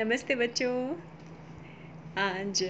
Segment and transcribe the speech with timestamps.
[0.00, 0.94] नमस्ते बच्चों।
[2.18, 2.60] आज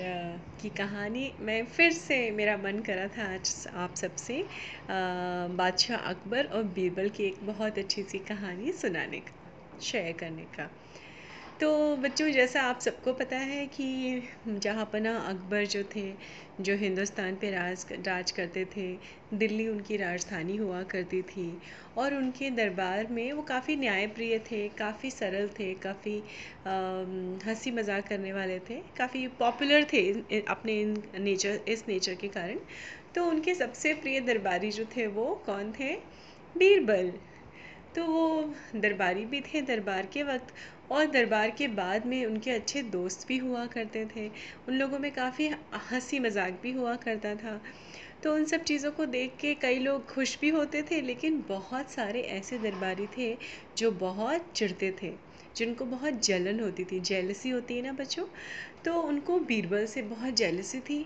[0.61, 4.42] की कहानी, मैं फिर से, मेरा मन करा था आज आप सबसे
[4.90, 10.69] बादशाह अकबर और बीरबल की एक बहुत अच्छी सी कहानी सुनाने का, शेयर करने का।
[11.61, 13.87] तो बच्चों, जैसा आप सबको पता है कि
[14.49, 16.05] जहाँ पना अकबर जो थे,
[16.61, 18.87] जो हिंदुस्तान पे राज राज करते थे,
[19.34, 21.45] दिल्ली उनकी राजधानी हुआ करती थी
[21.97, 26.16] और उनके दरबार में वो काफ़ी न्यायप्रिय थे, काफ़ी सरल थे, काफ़ी
[27.47, 30.03] हँसी मज़ाक करने वाले थे, काफ़ी पॉपुलर थे
[30.42, 32.59] अपने इन नेचर इस नेचर के कारण।
[33.15, 35.95] तो उनके सबसे प्रिय दरबारी जो थे वो कौन थे?
[36.55, 37.12] बीरबल।
[37.95, 40.53] तो वो दरबारी भी थे दरबार के वक्त
[40.91, 44.27] और दरबार के बाद में उनके अच्छे दोस्त भी हुआ करते थे।
[44.69, 45.48] उन लोगों में काफ़ी
[45.91, 47.61] हँसी मज़ाक भी हुआ करता था।
[48.23, 51.91] तो उन सब चीज़ों को देख के कई लोग खुश भी होते थे, लेकिन बहुत
[51.91, 53.37] सारे ऐसे दरबारी थे
[53.79, 55.12] जो बहुत चिढ़ते थे,
[55.57, 58.27] जिनको बहुत जलन होती थी। जेलसी होती है ना बच्चों?
[58.84, 61.01] तो उनको बीरबल से बहुत जेलसी थी।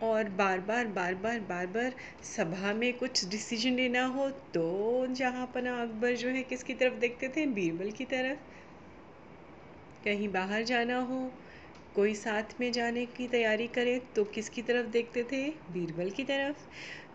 [0.00, 1.94] और बार बार बार बार बार बार
[2.24, 7.28] सभा में कुछ डिसीज़न लेना हो तो जहाँ पना अकबर जो है किसकी तरफ़ देखते
[7.28, 7.46] थे?
[7.46, 8.38] बीरबल की तरफ़।
[10.04, 11.18] कहीं बाहर जाना हो,
[11.94, 15.42] कोई साथ में जाने की तैयारी करे तो किसकी तरफ़ देखते थे?
[15.70, 16.66] बीरबल की तरफ़।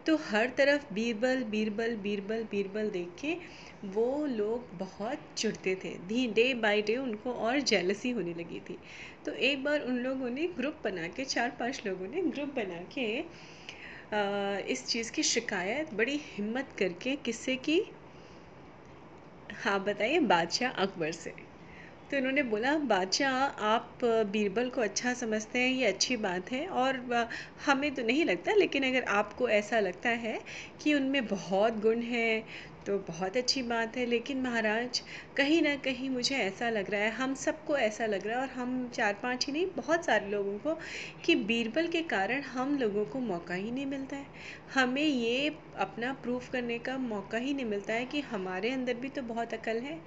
[0.05, 3.33] तो हर तरफ़ बीरबल बीरबल बीरबल बीरबल देख के
[3.89, 8.79] वो लोग बहुत चिढ़ते थे। धी डे बाय डे उनको और जेलसी होने लगी थी।
[9.25, 12.83] तो एक बार उन लोगों ने ग्रुप बना के, चार पाँच लोगों ने ग्रुप बना
[12.97, 13.07] के
[14.71, 17.79] इस चीज़ की शिकायत, बड़ी हिम्मत करके किससे की?
[19.49, 21.35] हाँ बताइए, बादशाह अकबर से।
[22.11, 23.33] तो इन्होंने बोला, बादशाह,
[23.65, 23.99] आप
[24.31, 26.97] बीरबल को अच्छा समझते हैं, ये अच्छी बात है और
[27.65, 30.39] हमें तो नहीं लगता, लेकिन अगर आपको ऐसा लगता है
[30.81, 32.43] कि उनमें बहुत गुण हैं
[32.85, 35.01] तो बहुत अच्छी बात है। लेकिन महाराज,
[35.37, 38.53] कहीं ना कहीं मुझे ऐसा लग रहा है, हम सबको ऐसा लग रहा है और
[38.53, 40.77] हम चार पाँच ही नहीं, बहुत सारे लोगों को,
[41.25, 44.25] कि बीरबल के कारण हम लोगों को मौका ही नहीं मिलता है।
[44.73, 45.47] हमें ये
[45.79, 49.53] अपना प्रूफ करने का मौका ही नहीं मिलता है कि हमारे अंदर भी तो बहुत
[49.53, 49.99] अकल है।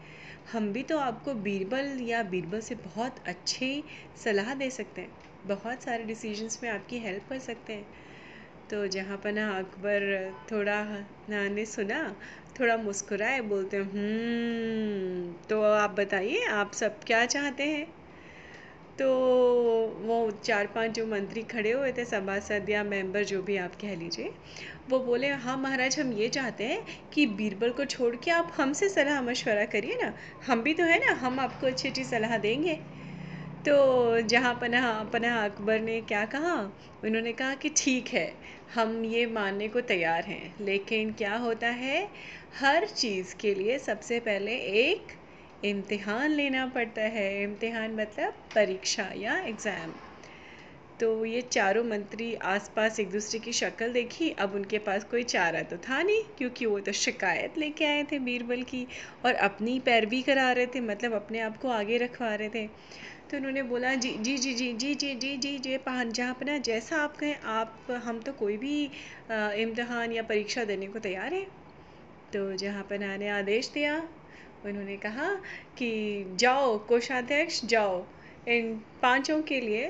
[0.52, 3.68] हम भी तो आपको बीरबल या बीरबल से बहुत अच्छी
[4.16, 5.12] सलाह दे सकते हैं।
[5.46, 7.86] बहुत सारे डिसीजंस में आपकी हेल्प कर सकते हैं।
[8.70, 10.06] तो जहाँ पर ना अकबर
[10.52, 10.80] थोड़ा
[11.28, 12.00] ना ने सुना
[12.60, 17.86] थोड़ा मुस्कुराए बोलते हैं हम्म, तो आप बताइए आप सब क्या चाहते हैं?
[18.98, 19.06] तो
[19.98, 23.94] वो चार पाँच जो मंत्री खड़े हुए थे सभासद या मेंबर जो भी आप कह
[23.96, 24.32] लीजिए,
[24.90, 26.82] वो बोले हाँ महाराज, हम ये चाहते हैं
[27.12, 30.12] कि बीरबल को छोड़ के आप हमसे सलाह मशवरा करिए ना।
[30.46, 32.74] हम भी तो है ना, हम आपको अच्छी अच्छी सलाह देंगे।
[33.64, 34.82] तो जहाँ पना
[35.12, 36.54] पना अकबर ने क्या कहा?
[37.04, 38.26] उन्होंने कहा कि ठीक है,
[38.74, 42.08] हम ये मानने को तैयार हैं, लेकिन क्या होता है,
[42.60, 45.12] हर चीज़ के लिए सबसे पहले एक
[45.64, 49.92] इम्तिहान लेना पड़ता है। इम्तिहान मतलब परीक्षा या एग्ज़ाम।
[51.00, 55.62] तो ये चारों मंत्री आसपास एक दूसरे की शक्ल देखी, अब उनके पास कोई चारा
[55.62, 58.86] तो था नहीं, क्योंकि वो तो शिकायत लेके आए थे बीरबल की
[59.24, 62.66] और अपनी पैरवी करा रहे थे मतलब अपने आप को आगे रखवा रहे थे।
[63.30, 65.78] तो उन्होंने बोला, जी जी जी जी जी जी जी जी जी
[66.12, 68.84] जहाँ पर ना, जैसा आप कहें, आप, हम तो कोई भी
[69.62, 71.46] इम्तहान या परीक्षा देने को तैयार हैं।
[72.32, 73.96] तो जहाँ ने आदेश दिया
[74.64, 75.28] उन्होंने कहा
[75.78, 75.90] कि
[76.40, 78.04] जाओ, कोषाध्यक्ष जाओ।
[78.46, 79.88] इन पाँचों के लिए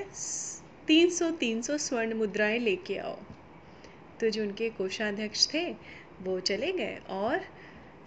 [0.88, 3.16] तीन सौ तीन सौ स्वर्ण मुद्राएँ लेके आओ।
[4.20, 5.64] तो जो उनके कोषाध्यक्ष थे,
[6.22, 7.40] वो चले गए और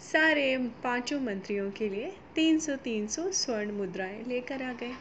[0.02, 4.96] सारे पाँचों मंत्रियों के लिए तीन सौ तीन सौ स्वर्ण मुद्राएँ लेकर आ गए।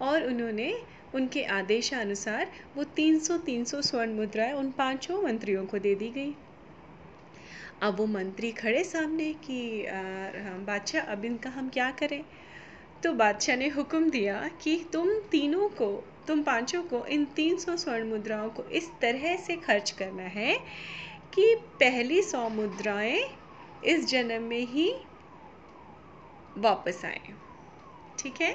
[0.00, 0.72] और उन्होंने
[1.14, 6.08] उनके आदेशानुसार वो तीन सौ तीन सौ स्वर्ण मुद्राएँ उन पाँचों मंत्रियों को दे दी
[6.10, 6.34] गई।
[7.82, 9.86] अब वो मंत्री खड़े सामने कि
[10.66, 12.24] बादशाह, अब इनका हम क्या करें?
[13.02, 15.86] तो बादशाह ने हुक्म दिया कि तुम तीनों को,
[16.26, 20.58] तुम पाँचों को इन तीन सौ स्वर्ण मुद्राओं को इस तरह से खर्च करना है
[21.34, 23.22] कि पहली सौ मुद्राएँ
[23.84, 24.90] इस जन्म में ही
[26.56, 27.34] वापस आए।
[28.18, 28.54] ठीक है?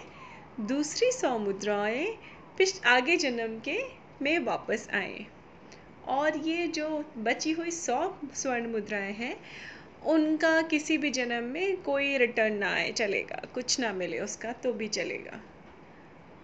[0.60, 2.06] दूसरी सौ मुद्राएँ
[2.58, 3.80] पिछ, आगे जन्म के
[4.22, 5.26] में वापस आए।
[6.08, 9.38] और ये जो बची हुई सौ स्वर्ण मुद्राएँ हैं,
[10.06, 14.74] उनका किसी भी जन्म में कोई रिटर्न ना आए, चलेगा। कुछ ना मिले उसका तो
[14.74, 15.42] भी चलेगा।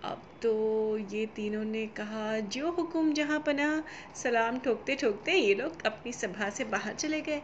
[0.03, 3.83] अब तो ये तीनों ने कहा, जो हुकुम जहाँ पना,
[4.15, 7.41] सलाम ठोकते ठोकते ये लोग अपनी सभा से बाहर चले गए।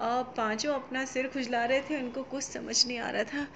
[0.00, 3.46] अब पाँचों अपना सिर खुजला रहे थे, उनको कुछ समझ नहीं आ रहा था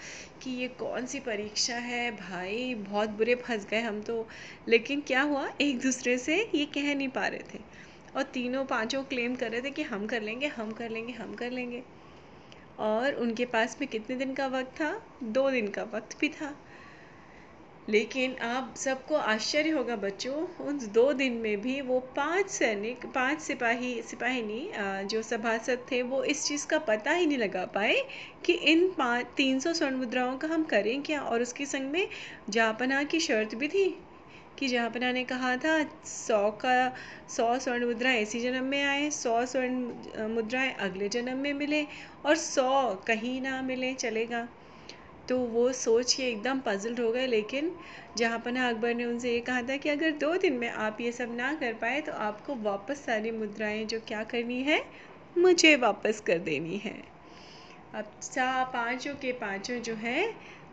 [0.43, 4.29] कि ये कौन सी परीक्षा है। भाई, बहुत बुरे फंस गए हम तो।
[4.69, 5.53] लेकिन क्या हुआ?
[5.61, 7.59] एक दूसरे से ये कह नहीं पा रहे थे।
[8.17, 11.35] और तीनों पाँचों क्लेम कर रहे थे कि हम कर लेंगे, हम कर लेंगे, हम
[11.35, 11.83] कर लेंगे।
[12.79, 14.91] और उनके पास में कितने दिन का वक्त था?
[15.23, 16.57] दो दिन का वक्त भी था।
[17.89, 20.35] लेकिन आप सबको आश्चर्य होगा बच्चों,
[20.67, 26.03] उन दो दिन में भी वो पाँच सैनिक, पाँच सिपाही सिपाही नहीं जो सभासद थे,
[26.03, 27.97] वो इस चीज़ का पता ही नहीं लगा पाए
[28.45, 31.21] कि इन पाँच तीन सौ स्वर्ण मुद्राओं का हम करें क्या?
[31.21, 32.07] और उसके संग में
[32.49, 33.89] जापना की शर्त भी थी?
[34.58, 36.93] कि जापना ने कहा था, सौ का,
[37.29, 41.87] सौ स्वर्ण मुद्राएँ इसी जन्म में आए, सौ स्वर्ण मुद्राएँ अगले जन्म में मिले
[42.26, 44.49] और सौ कहीं ना मिले, चलेगा।
[45.29, 47.70] तो वो सोच के एकदम पजल्ड हो गए, लेकिन
[48.17, 51.12] जहाँ पना अकबर ने उनसे ये कहा था कि अगर दो दिन में आप ये
[51.12, 54.82] सब ना कर पाए तो आपको वापस सारी मुद्राएँ जो क्या करनी है,
[55.38, 57.02] मुझे वापस कर देनी है।
[57.94, 60.23] अब सा पाँचों के पाँचों जो है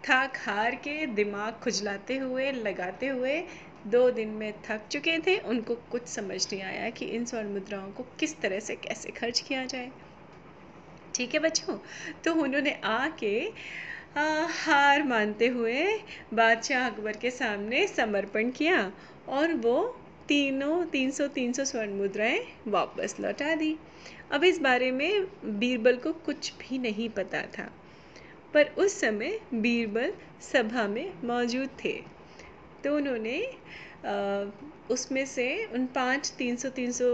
[0.03, 3.41] थक हार के दिमाग खुजलाते हुए, लगाते हुए
[3.87, 7.91] दो दिन में थक चुके थे। उनको कुछ समझ नहीं आया कि इन स्वर्ण मुद्राओं
[7.91, 9.91] को किस तरह से कैसे खर्च किया जाए।
[11.15, 11.77] ठीक है बच्चों?
[12.23, 13.37] तो उन्होंने आके
[14.65, 15.85] हार मानते हुए
[16.33, 18.91] बादशाह अकबर के सामने समर्पण किया
[19.27, 19.77] और वो
[20.27, 23.75] तीनों, तीन सौ तीन सौ स्वर्ण मुद्राएँ वापस लौटा दी।
[24.31, 25.27] अब इस बारे में
[25.59, 27.69] बीरबल को कुछ भी नहीं पता था।
[28.57, 31.91] पर उस समय बीरबल सभा में मौजूद थे।
[32.83, 33.37] तो उन्होंने
[34.89, 35.45] उसमें से
[35.75, 37.05] उन पाँच तीन सौ तीन सौ,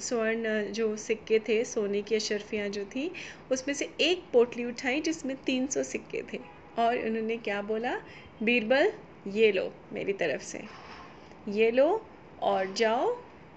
[0.00, 3.10] स्वर्ण जो सिक्के थे, सोने की अशरफियाँ जो थी,
[3.50, 6.40] उसमें से एक पोटली उठाई जिसमें तीन सौ सिक्के थे
[6.78, 7.94] और उन्होंने क्या बोला,
[8.42, 8.92] बीरबल,
[9.26, 10.68] ये लो मेरी तरफ़ से,
[11.48, 11.88] ये लो
[12.42, 13.06] और जाओ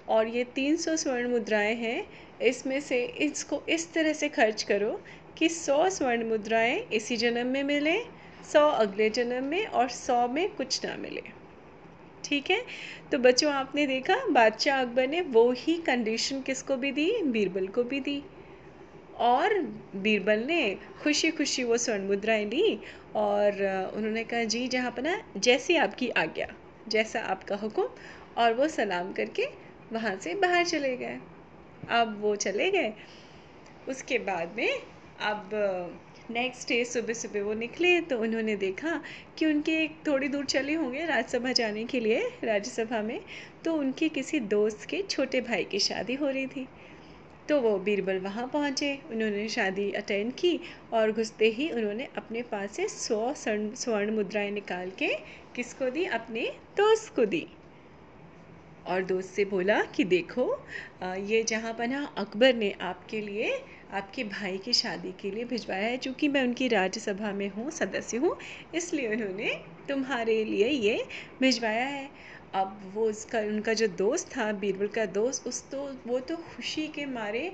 [0.10, 2.08] और ये तीन सौ स्वर्ण मुद्राएँ हैं।
[2.42, 5.02] इसमें से इसको इस तरह से खर्च करो
[5.38, 7.98] कि सौ स्वर्ण मुद्राएँ इसी जन्म में मिले,
[8.54, 11.24] सौ अगले जन्म में और सौ में कुछ ना मिले।
[12.26, 12.62] ठीक है?
[13.12, 17.12] तो बच्चों, आपने देखा, बादशाह अकबर ने वो ही कंडीशन किसको भी दी?
[17.24, 18.24] बीरबल को भी दी।
[19.18, 19.62] और
[19.96, 22.80] बीरबल ने खुशी खुशी वो स्वर्ण मुद्राएँ ली
[23.16, 23.52] और
[23.96, 26.48] उन्होंने कहा, जी, जहाँ पना जैसी आपकी आज्ञा,
[26.88, 27.90] जैसा आपका हुक्म,
[28.38, 29.46] और वो सलाम करके
[29.94, 31.20] वहाँ से बाहर चले गए।
[31.90, 32.94] अब वो चले गए।
[33.90, 34.70] उसके बाद में
[35.22, 35.50] अब
[36.32, 39.00] नेक्स्ट डे सुबह सुबह वो निकले तो उन्होंने देखा
[39.38, 43.20] कि उनके थोड़ी दूर चले होंगे राज्यसभा जाने के लिए, राज्यसभा में।
[43.66, 46.68] तो उनके किसी दोस्त के छोटे भाई की शादी हो रही थी।
[47.50, 50.60] तो वो बीरबल वहाँ पहुँचे, उन्होंने शादी अटेंड की
[50.94, 55.14] और घुसते ही उन्होंने अपने पास से सौ स्वर्ण मुद्राएँ निकाल के
[55.56, 56.06] किसको दी?
[56.06, 56.46] अपने
[56.78, 57.48] दोस्त को दी।
[58.86, 60.46] और दोस्त से बोला कि देखो
[61.04, 63.52] ये जहाँ पना अकबर ने आपके लिए,
[63.92, 68.18] आपके भाई की शादी के लिए भिजवाया है, चूँकि मैं उनकी राज्यसभा में हूँ, सदस्य
[68.18, 68.36] हूँ,
[68.74, 69.50] इसलिए उन्होंने
[69.90, 70.98] तुम्हारे लिए ये
[71.42, 72.10] भिजवाया है।
[72.54, 76.88] अब वो उसका, उनका जो दोस्त था, बीरबल का दोस्त, उस तो वो तो खुशी
[76.90, 77.46] के मारे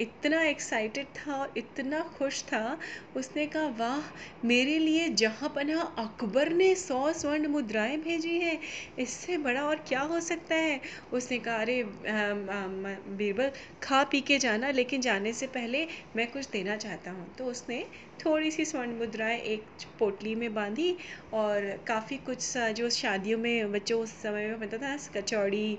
[0.00, 2.78] इतना एक्साइटेड था और इतना खुश था।
[3.16, 4.10] उसने कहा, वाह,
[4.44, 8.58] मेरे लिए जहाँ पना अकबर ने सौ स्वर्ण मुद्राएँ भेजी हैं,
[8.98, 10.80] इससे बड़ा और क्या हो सकता है?
[11.12, 13.50] उसने कहा, अरे बीरबल,
[13.82, 15.86] खा पी के जाना, लेकिन जाने से पहले
[16.16, 17.84] मैं कुछ देना चाहता हूँ। तो उसने
[18.24, 19.66] थोड़ी सी स्वर्ण मुद्राएँ एक
[19.98, 20.96] पोटली में बांधी
[21.32, 25.78] और काफ़ी कुछ जो शादियों में बच्चों उस समय में बनता था, कचौड़ी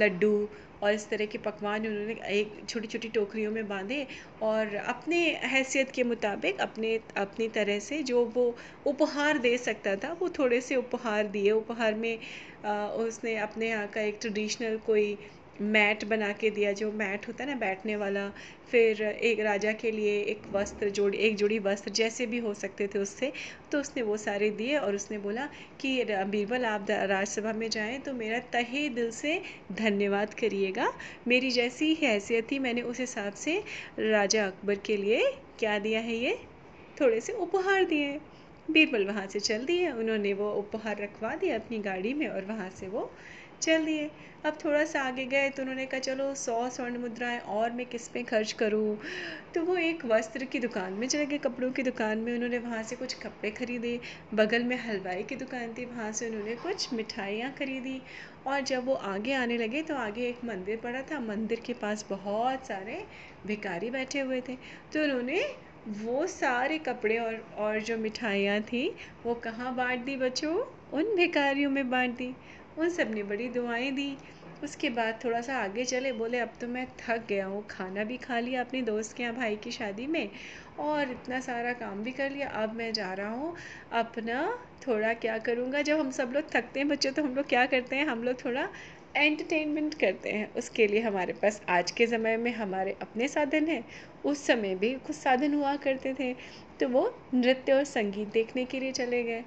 [0.00, 0.48] लड्डू
[0.82, 4.06] और इस तरह के पकवान उन्होंने एक छोटी छोटी टोकरियों में बांधे
[4.42, 8.56] और अपने हैसियत के मुताबिक अपने, अपनी तरह से जो वो
[8.86, 12.18] उपहार दे सकता था, वो थोड़े से उपहार दिए। उपहार में
[12.98, 15.18] उसने अपने यहाँ का एक ट्रेडिशनल कोई
[15.60, 18.28] मैट बना के दिया, जो मैट होता है ना, बैठने वाला,
[18.70, 22.86] फिर एक राजा के लिए एक वस्त्र जोड़ी, एक जोड़ी वस्त्र जैसे भी हो सकते
[22.88, 23.32] थे उससे
[23.72, 25.48] तो उसने वो सारे दिए और उसने बोला
[25.80, 29.40] कि, बीरबल, आप राज्यसभा में जाएँ तो मेरा तहे दिल से
[29.74, 30.92] धन्यवाद करिएगा।
[31.28, 33.62] मेरी जैसी हैसियत थी, मैंने उस हिसाब से
[34.00, 35.22] राजा अकबर के लिए
[35.58, 36.38] क्या दिया है ये?
[36.96, 38.18] थोड़े से उपहार दिए
[38.68, 42.68] बीरबल वहाँ से चल दिए। उन्होंने वो उपहार रखवा दिया अपनी गाड़ी में और वहाँ
[42.70, 43.10] से वो
[43.62, 44.10] चल दिए।
[44.46, 48.08] अब थोड़ा सा आगे गए तो उन्होंने कहा, चलो, सौ स्वर्ण मुद्राएँ और मैं किस
[48.08, 48.98] पे खर्च करूँ?
[49.54, 52.82] तो वो एक वस्त्र की दुकान में चले गए। कपड़ों की दुकान में उन्होंने वहाँ
[52.82, 53.98] से कुछ कपड़े खरीदे।
[54.34, 58.00] बगल में हलवाई की दुकान थी। वहाँ से उन्होंने कुछ मिठाइयाँ खरीदी।
[58.46, 62.06] और जब वो आगे आने लगे तो आगे एक मंदिर पड़ा था। मंदिर के पास
[62.10, 63.04] बहुत सारे
[63.46, 64.56] भिकारी बैठे हुए थे।
[64.92, 65.42] तो उन्होंने
[65.88, 68.88] वो सारे कपड़े और और जो मिठाइयाँ थी,
[69.26, 70.54] वो कहाँ बांट दी बच्चों?
[70.92, 72.34] उन भिकारियों में बांट दी।
[72.76, 74.16] उन सबने बड़ी दुआएँ दी।
[74.62, 78.16] उसके बाद थोड़ा सा आगे चले, बोले, अब तो मैं थक गया हूँ। खाना भी
[78.18, 80.30] खा लिया अपने दोस्त के यहाँ भाई की शादी में
[80.78, 83.54] और इतना सारा काम भी कर लिया। अब मैं जा रहा हूँ
[83.94, 84.42] अपना
[84.86, 85.82] थोड़ा क्या करूँगा?
[85.82, 88.06] जब हम सब लोग थकते हैं बच्चों तो हम लोग क्या करते हैं?
[88.06, 88.68] हम लोग थोड़ा
[89.18, 93.84] एंटरटेनमेंट करते हैं, उसके लिए हमारे पास आज के ज़माने में हमारे अपने साधन हैं।
[94.24, 96.32] उस समय भी कुछ साधन हुआ करते थे
[96.80, 97.02] तो वो
[97.34, 99.42] नृत्य और संगीत देखने के लिए चले गए।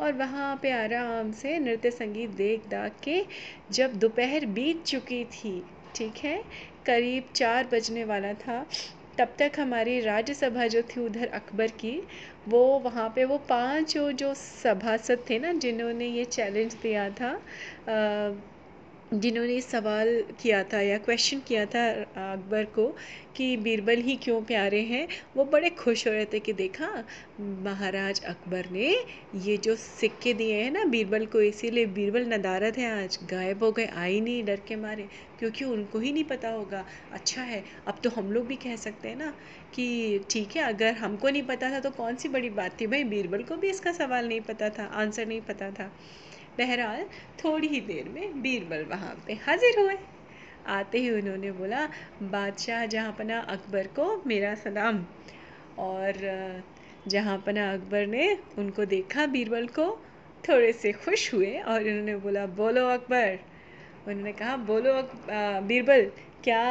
[0.00, 3.22] और वहाँ पे आराम से नृत्य, संगीत देख दाख के
[3.72, 5.62] जब दोपहर बीत चुकी थी,
[5.94, 6.42] ठीक है,
[6.86, 8.64] करीब चार बजने वाला था,
[9.18, 12.00] तब तक हमारी राज्यसभा जो थी उधर अकबर की,
[12.48, 17.38] वो वहाँ पे वो पाँच जो सभासद थे ना, जिन्होंने ये चैलेंज दिया था
[19.14, 20.08] जिन्होंने सवाल
[20.40, 21.88] किया था या क्वेश्चन किया था,
[22.32, 22.86] अकबर को,
[23.36, 25.06] कि बीरबल ही क्यों प्यारे हैं,
[25.36, 26.88] वो बड़े खुश हो रहे थे कि देखा,
[27.40, 28.94] महाराज अकबर ने
[29.34, 33.72] ये जो सिक्के दिए हैं ना बीरबल को, इसीलिए बीरबल नदारत है आज, गायब हो
[33.72, 38.00] गए, आई नहीं डर के मारे, क्योंकि उनको ही नहीं पता होगा। अच्छा है, अब
[38.04, 39.34] तो हम लोग भी कह सकते हैं ना,
[39.74, 42.86] कि ठीक है, अगर हमको नहीं पता था तो कौन सी बड़ी बात थी?
[42.86, 45.90] भाई, बीरबल को भी इसका सवाल नहीं पता था, आंसर नहीं पता था।
[46.58, 47.04] बहरहाल,
[47.44, 49.96] थोड़ी ही देर में बीरबल वहाँ पे हाजिर हुए।
[50.66, 51.88] आते ही उन्होंने बोला,
[52.22, 55.04] बादशाह जहाँ पना अकबर को मेरा सलाम।
[55.78, 56.12] और
[57.08, 59.86] जहाँ पना अकबर ने उनको देखा बीरबल को,
[60.48, 63.38] थोड़े से खुश हुए और उन्होंने बोला, बोलो अकबर।
[64.08, 64.92] उन्होंने कहा, बोलो
[65.66, 66.10] बीरबल,
[66.44, 66.64] क्या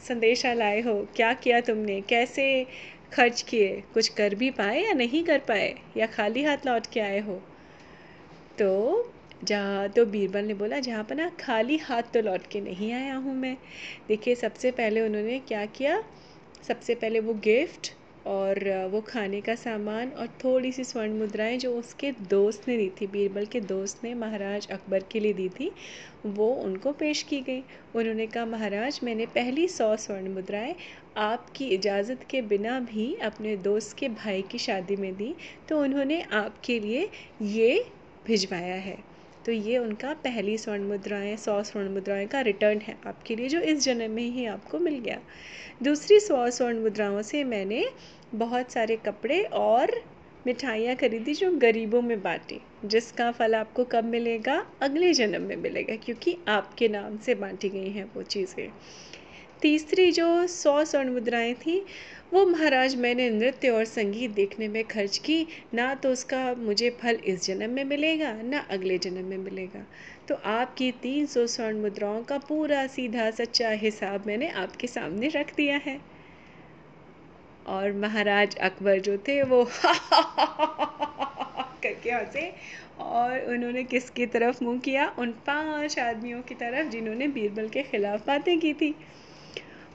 [0.00, 0.94] संदेशा लाए हो?
[1.16, 2.00] क्या किया तुमने?
[2.00, 2.66] कैसे
[3.12, 3.82] खर्च किए?
[3.94, 5.74] कुछ कर भी पाए या नहीं कर पाए?
[5.96, 7.42] या खाली हाथ लौट के आए हो?
[8.58, 8.68] तो
[9.42, 13.14] जहाँ तो बीरबल ने बोला, जहाँ पर ना खाली हाथ तो लौट के नहीं आया
[13.16, 13.56] हूँ मैं।
[14.08, 16.02] देखिए, सबसे पहले उन्होंने क्या किया?
[16.64, 17.90] सबसे पहले वो गिफ्ट
[18.26, 18.58] और
[18.90, 23.06] वो खाने का सामान और थोड़ी सी स्वर्ण मुद्राएँ जो उसके दोस्त ने दी थी,
[23.06, 25.70] बीरबल के दोस्त ने महाराज अकबर के लिए दी थी,
[26.26, 30.74] वो उनको पेश की गई। उन्होंने कहा, महाराज, मैंने पहली सौ स्वर्ण मुद्राएँ
[31.18, 35.34] आपकी इजाज़त के बिना भी अपने दोस्त के भाई की शादी में दी
[35.68, 37.08] तो उन्होंने आपके लिए
[37.42, 37.84] ये
[38.26, 39.11] भिजवाया है।
[39.46, 43.60] तो ये उनका पहली स्वर्ण मुद्राएँ, सौ स्वर्ण मुद्राएँ का रिटर्न है आपके लिए, जो
[43.60, 45.18] इस जन्म में ही आपको मिल गया।
[45.82, 47.84] दूसरी सौ स्वर्ण मुद्राओं से मैंने
[48.34, 49.92] बहुत सारे कपड़े और
[50.46, 54.54] मिठाइयाँ खरीदी जो गरीबों में बांटी, जिसका फल आपको कब मिलेगा?
[54.82, 58.68] अगले जन्म में मिलेगा, क्योंकि आपके नाम से बांटी गई हैं वो चीज़ें।
[59.62, 61.78] तीसरी जो सौ स्वर्ण मुद्राएँ थी,
[62.32, 67.20] वो महाराज मैंने नृत्य और संगीत देखने में खर्च की। ना तो उसका मुझे फल
[67.24, 69.86] इस जन्म में मिलेगा, ना अगले जन्म में मिलेगा।
[70.28, 75.54] तो आपकी तीन सौ स्वर्ण मुद्राओं का पूरा सीधा सच्चा हिसाब मैंने आपके सामने रख
[75.56, 76.00] दिया है।
[77.66, 79.64] और महाराज अकबर जो थे, वो
[81.82, 82.52] करके हंसे
[83.00, 85.06] और उन्होंने किसकी तरफ़ मुँह किया?
[85.18, 88.94] उन पाँच आदमियों की तरफ़ जिन्होंने बीरबल के खिलाफ बातें की थी।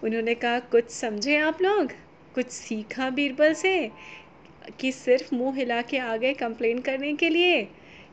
[0.04, 1.92] उन्होंने कहा, कुछ समझे आप लोग?
[2.36, 3.92] कुछ सीखा बीरबल से?
[4.80, 7.62] कि सिर्फ़ मुँह हिला के आ गए कंप्लेन करने के लिए?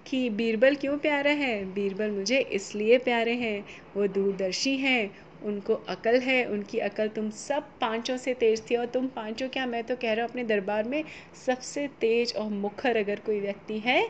[0.06, 1.64] कि बीरबल क्यों प्यारा है?
[1.74, 3.64] बीरबल मुझे इसलिए प्यारे हैं।
[3.96, 5.10] वो दूरदर्शी हैं।
[5.42, 9.66] उनको अकल है। उनकी अकल तुम सब पाँचों से तेज थी और तुम पाँचों क्या
[9.66, 11.04] मैं तो कह रहा हूँ, अपने दरबार में
[11.46, 14.08] सबसे तेज और मुखर अगर कोई व्यक्ति है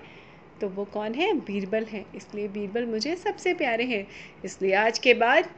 [0.61, 1.33] तो वो कौन है?
[1.41, 4.07] बीरबल है। इसलिए बीरबल मुझे सबसे प्यारे हैं।
[4.45, 5.49] इसलिए आज के बाद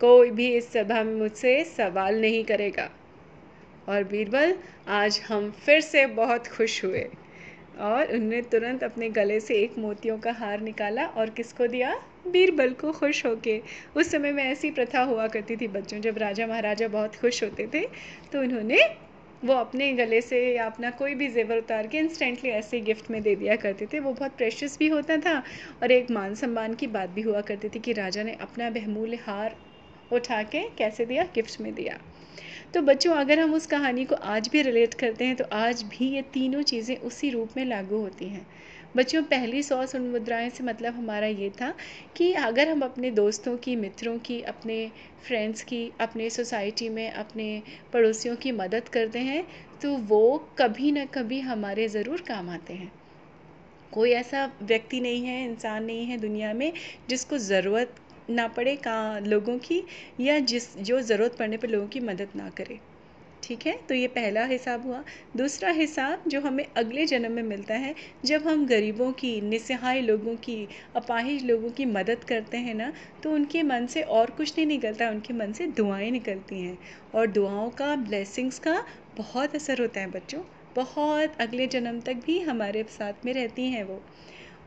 [0.00, 2.88] कोई भी इस सभा में मुझसे सवाल नहीं करेगा।
[3.88, 4.54] और बीरबल,
[4.88, 7.04] आज हम फिर से बहुत खुश हुए
[7.80, 11.94] और उन्होंने तुरंत अपने गले से एक मोतियों का हार निकाला और किसको दिया?
[12.26, 13.60] बीरबल को खुश होके।
[13.96, 17.66] उस समय में ऐसी प्रथा हुआ करती थी बच्चों, जब राजा महाराजा बहुत खुश होते
[17.74, 17.86] थे
[18.32, 18.78] तो उन्होंने
[19.42, 23.22] वो अपने गले से या अपना कोई भी जेवर उतार के इंस्टेंटली ऐसे गिफ्ट में
[23.22, 25.42] दे दिया करते थे। वो बहुत प्रेशियस भी होता था
[25.82, 29.18] और एक मान सम्मान की बात भी हुआ करती थी कि राजा ने अपना बहुमूल्य
[29.22, 29.56] हार
[30.12, 31.24] उठा के कैसे दिया?
[31.34, 31.98] गिफ्ट में दिया।
[32.74, 36.08] तो बच्चों, अगर हम उस कहानी को आज भी रिलेट करते हैं तो आज भी
[36.08, 38.46] ये तीनों चीज़ें उसी रूप में लागू होती हैं।
[38.96, 41.72] बच्चों, पहली सौ सुन मुद्राएँ से मतलब हमारा ये था
[42.16, 44.90] कि अगर हम अपने दोस्तों की, मित्रों की, अपने
[45.26, 47.62] फ्रेंड्स की, अपने सोसाइटी में, अपने
[47.92, 49.44] पड़ोसियों की मदद करते हैं
[49.82, 52.90] तो वो कभी ना कभी हमारे ज़रूर काम आते हैं।
[53.92, 56.72] कोई ऐसा व्यक्ति नहीं है, इंसान नहीं है दुनिया में
[57.08, 57.94] जिसको ज़रूरत
[58.30, 59.84] ना पड़े का लोगों की
[60.20, 62.80] या जिस, जो ज़रूरत पड़ने पर लोगों की मदद ना करे।
[63.42, 63.72] ठीक है?
[63.88, 65.02] तो ये पहला हिसाब हुआ।
[65.36, 67.94] दूसरा हिसाब जो हमें अगले जन्म में मिलता है,
[68.24, 73.32] जब हम गरीबों की निसहाय लोगों की, अपाहिज लोगों की मदद करते हैं ना तो
[73.32, 76.78] उनके मन से और कुछ नहीं निकलता, उनके मन से दुआएँ निकलती हैं।
[77.14, 78.82] और दुआओं का ब्लेसिंग्स का
[79.16, 80.42] बहुत असर होता है बच्चों।
[80.76, 84.04] बहुत अगले जन्म तक भी हमारे साथ में रहती हैं वो।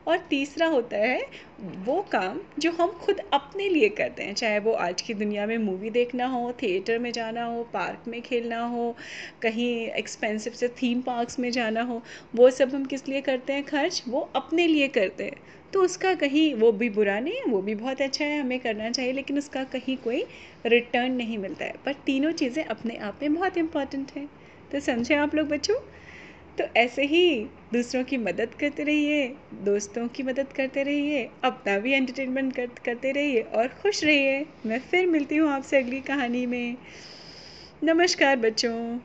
[0.06, 1.20] और तीसरा होता है
[1.60, 5.56] वो काम जो हम खुद अपने लिए करते हैं, चाहे वो आज की दुनिया में
[5.58, 8.94] मूवी देखना हो थिएटर में जाना हो पार्क में खेलना हो,
[9.42, 12.02] कहीं एक्सपेंसिव से थीम पार्क्स में जाना हो,
[12.34, 13.64] वो सब हम किस लिए करते हैं?
[13.64, 15.40] खर्च वो अपने लिए करते हैं।
[15.72, 18.90] तो उसका कहीं वो भी बुरा नहीं है, वो भी बहुत अच्छा है, हमें करना
[18.90, 20.24] चाहिए, लेकिन उसका कहीं कोई
[20.66, 24.28] रिटर्न नहीं मिलता है। पर तीनों चीज़ें अपने आप में बहुत इंपॉर्टेंट हैं।
[24.72, 25.74] तो समझें आप लोग बच्चों?
[26.58, 31.92] तो ऐसे ही दूसरों की मदद करते रहिए दोस्तों की मदद करते रहिए अपना भी
[31.92, 36.76] एंटरटेनमेंट कर, करते रहिए और खुश रहिए। मैं फिर मिलती हूँ आपसे अगली कहानी में।
[37.84, 38.98] नमस्कार बच्चों।